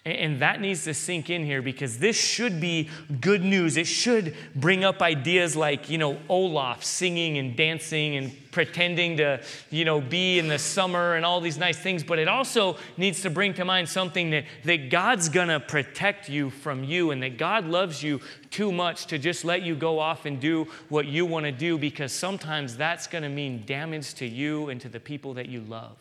[0.06, 2.90] And that needs to sink in here because this should be
[3.22, 3.78] good news.
[3.78, 9.42] It should bring up ideas like, you know, Olaf singing and dancing and pretending to,
[9.70, 12.04] you know, be in the summer and all these nice things.
[12.04, 16.28] But it also needs to bring to mind something that, that God's going to protect
[16.28, 18.20] you from you and that God loves you
[18.52, 21.78] too much to just let you go off and do what you want to do
[21.78, 25.62] because sometimes that's going to mean damage to you and to the people that you
[25.62, 25.96] love.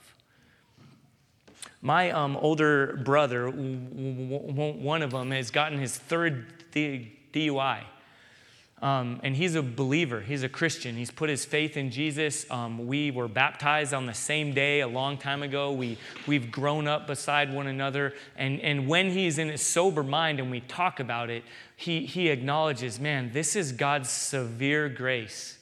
[1.83, 7.81] My um, older brother, one of them, has gotten his third DUI.
[8.81, 10.97] Um, and he's a believer, he's a Christian.
[10.97, 12.49] He's put his faith in Jesus.
[12.51, 15.73] Um, we were baptized on the same day a long time ago.
[15.73, 18.15] We, we've grown up beside one another.
[18.37, 21.45] And, and when he's in his sober mind and we talk about it,
[21.77, 25.59] he, he acknowledges, man, this is God's severe grace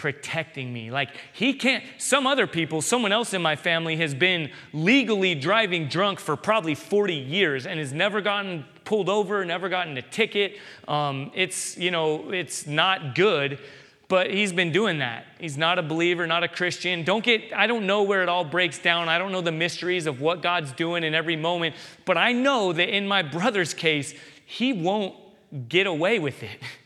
[0.00, 0.90] protecting me.
[0.90, 5.88] Like, he can't, some other people, someone else in my family has been legally driving
[5.88, 10.56] drunk for probably 40 years and has never gotten pulled over, never gotten a ticket.
[10.88, 13.58] Um, it's, you know, it's not good,
[14.08, 15.26] but he's been doing that.
[15.38, 17.04] He's not a believer, not a Christian.
[17.04, 19.10] Don't get, I don't know where it all breaks down.
[19.10, 21.74] I don't know the mysteries of what God's doing in every moment,
[22.06, 24.14] but I know that in my brother's case,
[24.46, 25.14] he won't
[25.68, 26.58] get away with it.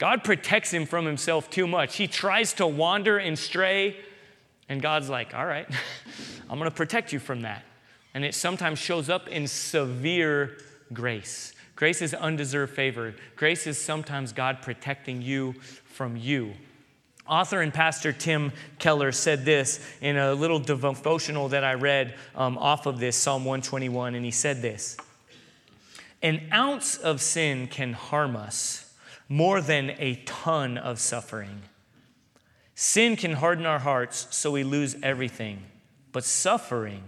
[0.00, 1.96] God protects him from himself too much.
[1.96, 3.98] He tries to wander and stray,
[4.66, 5.68] and God's like, all right,
[6.50, 7.64] I'm going to protect you from that.
[8.14, 10.56] And it sometimes shows up in severe
[10.94, 11.52] grace.
[11.76, 13.14] Grace is undeserved favor.
[13.36, 15.52] Grace is sometimes God protecting you
[15.84, 16.54] from you.
[17.28, 22.56] Author and pastor Tim Keller said this in a little devotional that I read um,
[22.56, 24.96] off of this, Psalm 121, and he said this
[26.22, 28.89] An ounce of sin can harm us
[29.30, 31.62] more than a ton of suffering.
[32.74, 35.62] Sin can harden our hearts so we lose everything,
[36.10, 37.04] but suffering,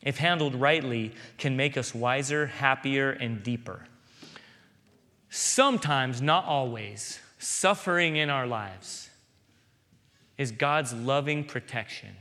[0.00, 3.84] if handled rightly, can make us wiser, happier, and deeper.
[5.28, 9.10] Sometimes, not always, suffering in our lives
[10.38, 12.16] is God's loving protection.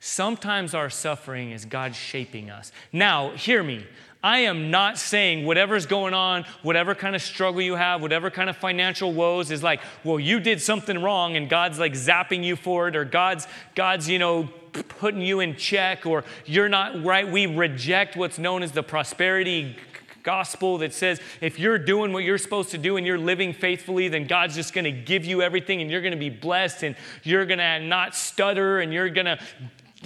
[0.00, 2.72] Sometimes our suffering is God shaping us.
[2.92, 3.86] Now, hear me.
[4.24, 8.48] I am not saying whatever's going on, whatever kind of struggle you have, whatever kind
[8.48, 12.56] of financial woes is like, well, you did something wrong and God's like zapping you
[12.56, 17.30] for it, or God's, God's, you know, putting you in check, or you're not right.
[17.30, 19.76] We reject what's known as the prosperity
[20.22, 24.08] gospel that says if you're doing what you're supposed to do and you're living faithfully,
[24.08, 26.96] then God's just going to give you everything and you're going to be blessed and
[27.24, 29.38] you're going to not stutter and you're going to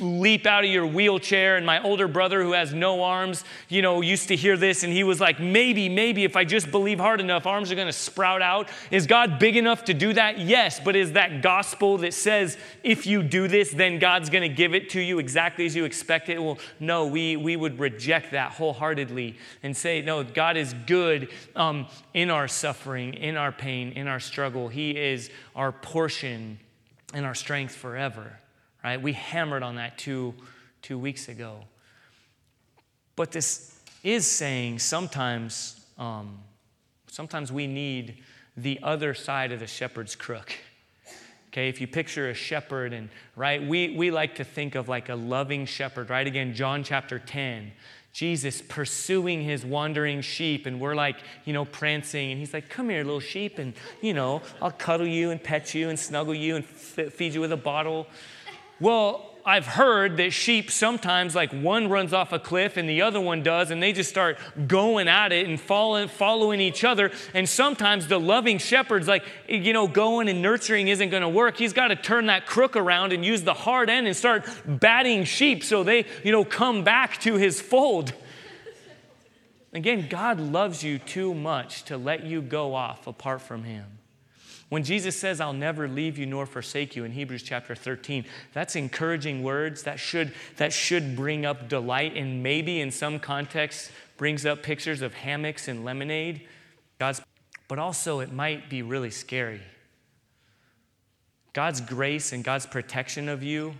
[0.01, 1.57] leap out of your wheelchair.
[1.57, 4.93] And my older brother, who has no arms, you know, used to hear this and
[4.93, 7.93] he was like, maybe, maybe if I just believe hard enough, arms are going to
[7.93, 8.69] sprout out.
[8.91, 10.39] Is God big enough to do that?
[10.39, 10.81] Yes.
[10.81, 14.75] But is that gospel that says if you do this, then God's going to give
[14.75, 16.43] it to you exactly as you expect it?
[16.43, 21.87] Well, no, we, we would reject that wholeheartedly and say, no, God is good um,
[22.15, 24.69] in our suffering, in our pain, in our struggle.
[24.69, 26.59] He is our portion
[27.15, 28.39] and our strength forever
[28.89, 29.03] right?
[29.03, 30.33] We hammered on that two,
[30.81, 31.61] two weeks ago.
[33.17, 36.39] But this is saying sometimes, um,
[37.07, 38.23] sometimes we need
[38.57, 40.55] the other side of the shepherd's crook.
[41.49, 45.11] Okay, if you picture a shepherd, and right, we, we like to think of like
[45.11, 46.27] a loving shepherd, right?
[46.27, 47.73] Again, John chapter 10,
[48.15, 52.89] Jesus pursuing his wandering sheep, and we're like, you know, prancing, and he's like, Come
[52.89, 56.57] here, little sheep, and, you know, I'll cuddle you and pet you and snuggle you
[56.57, 58.07] and f- feed you with a bottle.
[58.81, 63.19] Well, I've heard that sheep sometimes, like one runs off a cliff and the other
[63.19, 67.11] one does, and they just start going at it and following, following each other.
[67.33, 71.57] And sometimes the loving shepherd's like, you know, going and nurturing isn't going to work.
[71.57, 75.25] He's got to turn that crook around and use the hard end and start batting
[75.25, 78.13] sheep so they, you know, come back to his fold.
[79.73, 83.98] Again, God loves you too much to let you go off apart from him.
[84.69, 88.77] When Jesus says, I'll never leave you nor forsake you in Hebrews chapter 13, that's
[88.77, 89.85] encouraging words.
[89.85, 95.01] That should, that should bring up delight and maybe in some contexts brings up pictures
[95.01, 96.47] of hammocks and lemonade.
[96.99, 97.23] God's,
[97.67, 99.63] but also it might be really scary.
[101.55, 103.75] God's grace and God's protection of you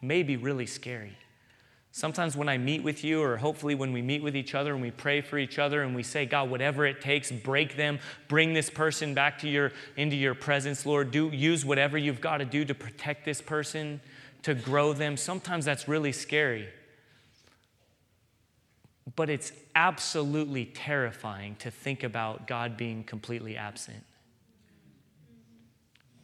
[0.00, 1.16] may be really scary.
[1.92, 4.80] Sometimes when I meet with you, or hopefully when we meet with each other and
[4.80, 8.54] we pray for each other and we say, God, whatever it takes, break them, bring
[8.54, 11.10] this person back to your into your presence, Lord.
[11.10, 14.00] Do use whatever you've got to do to protect this person,
[14.42, 15.16] to grow them.
[15.16, 16.68] Sometimes that's really scary.
[19.16, 24.04] But it's absolutely terrifying to think about God being completely absent.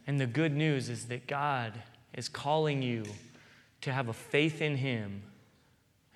[0.05, 1.73] And the good news is that God
[2.13, 3.03] is calling you
[3.81, 5.23] to have a faith in Him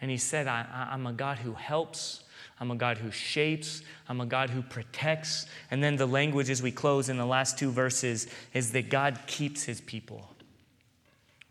[0.01, 2.23] and he said, I, am a God who helps,
[2.59, 5.45] I'm a God who shapes, I'm a God who protects.
[5.69, 9.19] And then the language as we close in the last two verses is that God
[9.27, 10.27] keeps his people.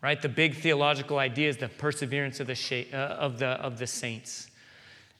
[0.01, 0.21] Right?
[0.21, 3.87] The big theological idea is the perseverance of the, shape, uh, of the, of the
[3.87, 4.47] saints.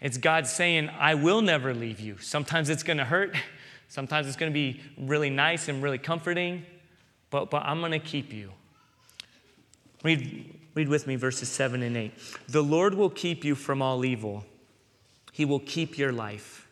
[0.01, 2.17] It's God saying, I will never leave you.
[2.17, 3.35] Sometimes it's going to hurt.
[3.87, 6.65] Sometimes it's going to be really nice and really comforting,
[7.29, 8.51] but, but I'm going to keep you.
[10.03, 12.11] Read Read with me verses 7 and 8.
[12.47, 14.45] The Lord will keep you from all evil,
[15.31, 16.67] He will keep your life.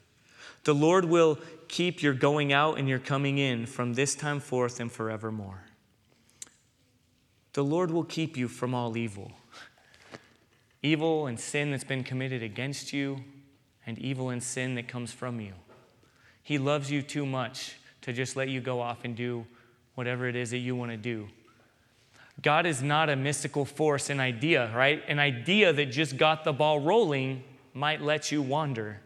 [0.66, 1.39] The Lord will
[1.70, 5.64] keep your going out and your coming in from this time forth and forevermore.
[7.54, 9.32] The Lord will keep you from all evil.
[10.84, 13.24] Evil and sin that's been committed against you,
[13.86, 15.54] and evil and sin that comes from you.
[16.43, 19.45] He loves you too much to just let you go off and do
[19.95, 21.28] whatever it is that you want to do.
[22.41, 25.03] God is not a mystical force, an idea, right?
[25.07, 29.01] An idea that just got the ball rolling might let you wander.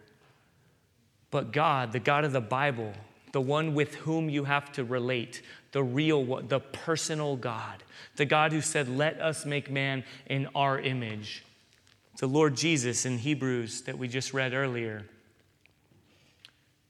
[1.32, 2.94] But God, the God of the Bible,
[3.32, 7.84] the one with whom you have to relate, the real, the personal God,
[8.18, 11.44] the God who said, Let us make man in our image.
[12.20, 15.06] The Lord Jesus in Hebrews that we just read earlier.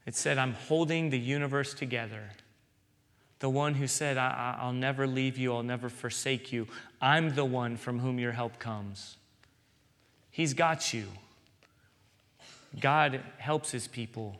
[0.06, 2.32] It said, I'm holding the universe together
[3.44, 6.66] the one who said, I, will never leave you, I'll never forsake you.
[7.02, 9.18] I'm the one from whom your help comes.
[10.32, 11.08] He's got you.
[12.80, 14.38] God helps his people.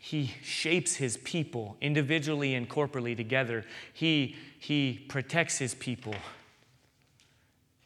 [0.00, 3.64] He shapes his people individually and corporately together.
[3.92, 6.16] He, he protects his people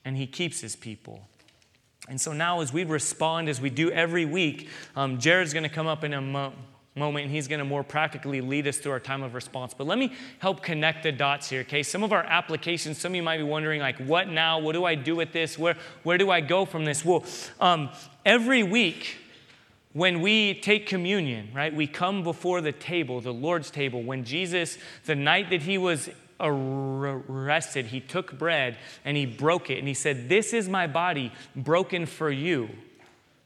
[0.06, 1.20] and he keeps his people.
[2.08, 5.68] And so now, as we respond, as we do every week, um, Jared's going to
[5.68, 6.56] come up in a moment
[6.96, 9.74] moment, and he's going to more practically lead us through our time of response.
[9.74, 11.82] But let me help connect the dots here, okay?
[11.82, 14.60] Some of our applications, some of you might be wondering, like, what now?
[14.60, 15.58] What do I do with this?
[15.58, 17.04] Where, where do I go from this?
[17.04, 17.24] Well,
[17.60, 17.90] um,
[18.24, 19.16] every week,
[19.92, 24.02] when we take communion, right, we come before the table, the Lord's table.
[24.02, 29.78] When Jesus, the night that he was arrested, he took bread and he broke it
[29.78, 32.68] and he said, This is my body broken for you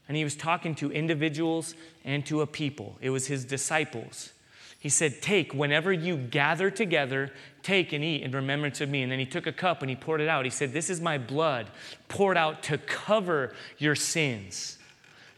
[0.09, 2.97] and he was talking to individuals and to a people.
[3.01, 4.33] It was his disciples.
[4.81, 7.31] He said, Take, whenever you gather together,
[7.63, 9.03] take and eat in remembrance of me.
[9.03, 10.45] And then he took a cup and he poured it out.
[10.45, 11.69] He said, This is my blood
[12.09, 14.78] poured out to cover your sins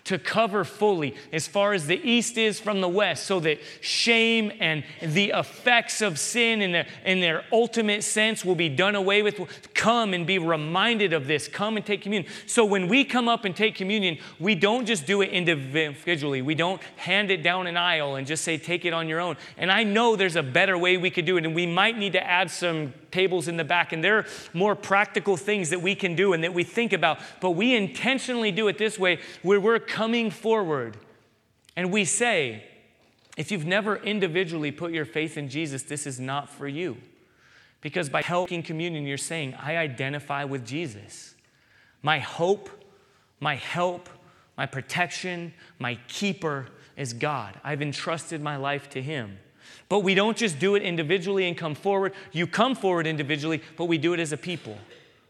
[0.04, 4.52] to cover fully as far as the east is from the west, so that shame
[4.58, 9.22] and the effects of sin in their, in their ultimate sense will be done away
[9.22, 9.38] with.
[9.74, 11.48] Come and be reminded of this.
[11.48, 12.30] Come and take communion.
[12.46, 16.42] So when we come up and take communion, we don't just do it individually.
[16.42, 19.36] We don't hand it down an aisle and just say, take it on your own.
[19.56, 22.12] And I know there's a better way we could do it, and we might need
[22.12, 23.92] to add some tables in the back.
[23.92, 27.18] And there are more practical things that we can do and that we think about.
[27.40, 30.96] But we intentionally do it this way where we're coming forward
[31.76, 32.64] and we say,
[33.36, 36.98] if you've never individually put your faith in Jesus, this is not for you.
[37.80, 41.34] Because by helping communion, you're saying, I identify with Jesus.
[42.02, 42.68] My hope,
[43.38, 44.08] my help,
[44.56, 47.58] my protection, my keeper is God.
[47.64, 49.38] I've entrusted my life to Him.
[49.90, 52.14] But we don't just do it individually and come forward.
[52.30, 54.78] You come forward individually, but we do it as a people.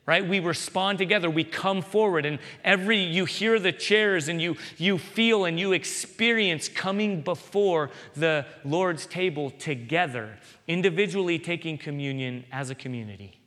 [0.04, 0.26] Right?
[0.26, 1.30] We respond together.
[1.30, 5.72] We come forward and every you hear the chairs and you you feel and you
[5.72, 10.36] experience coming before the Lord's table together,
[10.68, 13.40] individually taking communion as a community.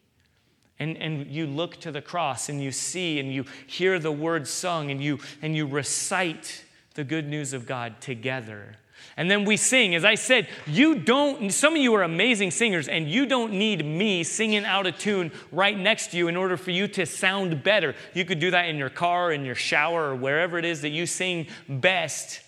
[0.80, 4.49] And, and you look to the cross and you see and you hear the words
[4.49, 8.78] sung and you and you recite the good news of God together
[9.16, 9.93] and then we sing.
[9.95, 13.86] As I said, you don't, some of you are amazing singers, and you don't need
[13.86, 17.64] me singing out of tune right next to you in order for you to sound
[17.64, 17.95] better.
[18.14, 20.89] You could do that in your car, in your shower, or wherever it is that
[20.89, 22.41] you sing best.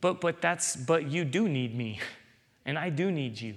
[0.00, 2.00] But, but that's, but you do need me,
[2.66, 3.54] and I do need you.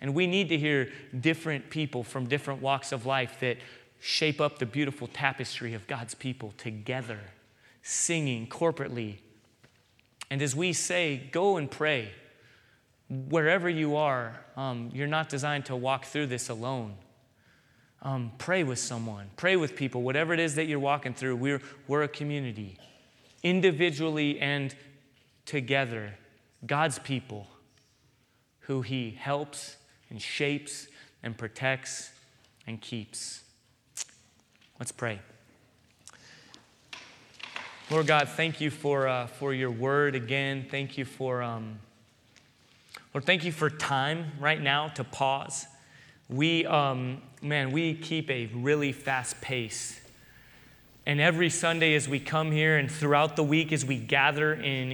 [0.00, 3.58] And we need to hear different people from different walks of life that
[4.00, 7.20] shape up the beautiful tapestry of God's people together,
[7.82, 9.18] singing corporately
[10.34, 12.10] and as we say, go and pray.
[13.08, 16.96] Wherever you are, um, you're not designed to walk through this alone.
[18.04, 21.36] um, pray with someone, pray with people, whatever it is that you're walking through.
[21.36, 22.78] We're, we're a community,
[23.42, 24.74] individually and
[25.46, 26.14] together,
[26.66, 27.48] God's people
[28.60, 29.76] who He helps
[30.10, 30.86] and shapes
[31.22, 32.10] and protects
[32.66, 33.42] and keeps.
[34.78, 35.20] Let's pray.
[37.94, 40.66] Lord God, thank you for, uh, for your word again.
[40.68, 41.78] Thank you for, um,
[43.14, 45.68] Lord, thank you for time right now to pause
[46.28, 50.00] we, um, man, we keep a really fast pace.
[51.06, 54.90] And every Sunday as we come here and throughout the week as we gather in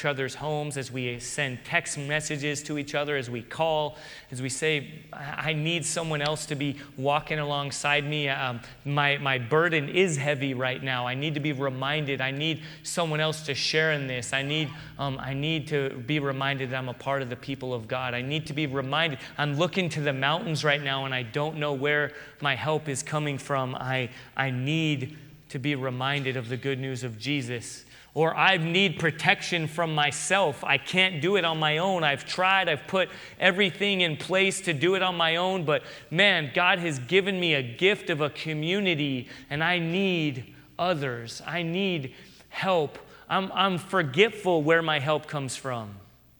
[0.00, 3.98] each other's homes, as we send text messages to each other, as we call,
[4.30, 8.30] as we say, I need someone else to be walking alongside me.
[8.30, 11.06] Um, my, my burden is heavy right now.
[11.06, 12.22] I need to be reminded.
[12.22, 14.32] I need someone else to share in this.
[14.32, 17.74] I need, um, I need to be reminded that I'm a part of the people
[17.74, 18.14] of God.
[18.14, 19.18] I need to be reminded.
[19.36, 23.02] I'm looking to the mountains right now and I don't know where my help is
[23.02, 23.74] coming from.
[23.74, 25.18] I, I need
[25.50, 27.84] to be reminded of the good news of Jesus.
[28.12, 30.64] Or I need protection from myself.
[30.64, 32.02] I can't do it on my own.
[32.02, 33.08] I've tried, I've put
[33.38, 37.54] everything in place to do it on my own, but man, God has given me
[37.54, 41.40] a gift of a community, and I need others.
[41.46, 42.14] I need
[42.48, 42.98] help.
[43.28, 45.94] I'm, I'm forgetful where my help comes from.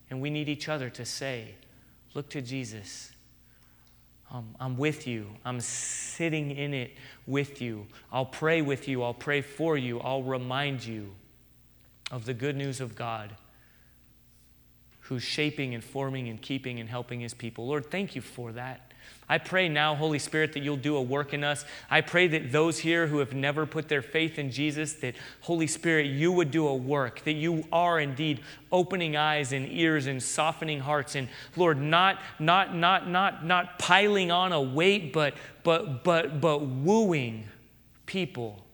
[0.09, 1.55] And we need each other to say,
[2.13, 3.13] Look to Jesus.
[4.29, 5.27] Um, I'm with you.
[5.45, 6.91] I'm sitting in it
[7.25, 7.87] with you.
[8.11, 9.03] I'll pray with you.
[9.03, 10.01] I'll pray for you.
[10.01, 11.11] I'll remind you
[12.11, 13.35] of the good news of God
[15.11, 17.67] who's shaping and forming and keeping and helping his people.
[17.67, 18.91] Lord, thank you for that.
[19.27, 21.65] I pray now, Holy Spirit, that you'll do a work in us.
[21.89, 25.67] I pray that those here who have never put their faith in Jesus, that Holy
[25.67, 28.41] Spirit, you would do a work, that you are indeed
[28.71, 31.15] opening eyes and ears and softening hearts.
[31.15, 35.33] And Lord, not, not, not, not, not piling on a weight, but,
[35.63, 37.45] but, but, but wooing
[38.05, 38.65] people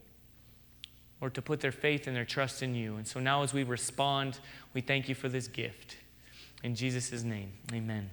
[1.21, 2.95] or to put their faith and their trust in you.
[2.95, 4.39] And so now, as we respond,
[4.73, 5.97] we thank you for this gift.
[6.63, 8.09] In Jesus' name, amen.